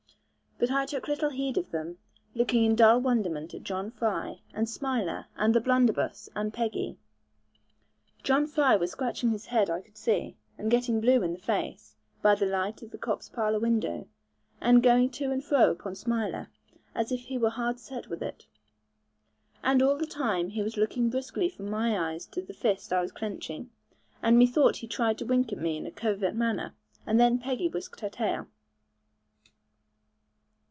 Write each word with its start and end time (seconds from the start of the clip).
But 0.63 0.69
I 0.69 0.85
took 0.85 1.07
little 1.07 1.31
heed 1.31 1.57
of 1.57 1.71
them, 1.71 1.97
looking 2.35 2.63
in 2.63 2.75
dull 2.75 3.01
wonderment 3.01 3.55
at 3.55 3.63
John 3.63 3.89
Fry, 3.89 4.41
and 4.53 4.69
Smiler, 4.69 5.25
and 5.35 5.55
the 5.55 5.59
blunderbuss, 5.59 6.29
and 6.35 6.53
Peggy. 6.53 6.99
John 8.21 8.45
Fry 8.45 8.75
was 8.75 8.91
scratching 8.91 9.31
his 9.31 9.47
head, 9.47 9.71
I 9.71 9.81
could 9.81 9.97
see, 9.97 10.35
and 10.59 10.69
getting 10.69 11.01
blue 11.01 11.23
in 11.23 11.33
the 11.33 11.39
face, 11.39 11.95
by 12.21 12.35
the 12.35 12.45
light 12.45 12.77
from 12.81 12.89
Cop's 12.89 13.27
parlour 13.27 13.57
window, 13.59 14.07
and 14.61 14.83
going 14.83 15.09
to 15.09 15.31
and 15.31 15.43
fro 15.43 15.71
upon 15.71 15.95
Smiler, 15.95 16.51
as 16.93 17.11
if 17.11 17.21
he 17.21 17.39
were 17.39 17.49
hard 17.49 17.79
set 17.79 18.07
with 18.07 18.21
it. 18.21 18.45
And 19.63 19.81
all 19.81 19.97
the 19.97 20.05
time 20.05 20.49
he 20.49 20.61
was 20.61 20.77
looking 20.77 21.09
briskly 21.09 21.49
from 21.49 21.71
my 21.71 21.97
eyes 21.97 22.27
to 22.27 22.41
the 22.43 22.53
fist 22.53 22.93
I 22.93 23.01
was 23.01 23.11
clenching, 23.11 23.71
and 24.21 24.37
methought 24.37 24.75
he 24.77 24.87
tried 24.87 25.17
to 25.17 25.25
wink 25.25 25.51
at 25.51 25.57
me 25.57 25.75
in 25.77 25.87
a 25.87 25.91
covert 25.91 26.35
manner; 26.35 26.75
and 27.07 27.19
then 27.19 27.39
Peggy 27.39 27.67
whisked 27.67 28.01
her 28.01 28.09
tail. 28.11 28.45